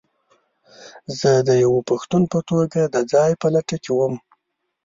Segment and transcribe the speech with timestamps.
[1.19, 4.13] زه د یوه پښتون په توګه د ځاى په لټه کې وم.